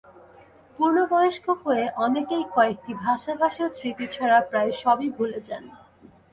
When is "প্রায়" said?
4.49-4.71